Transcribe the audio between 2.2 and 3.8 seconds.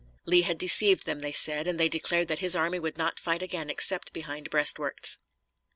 that his army would not fight again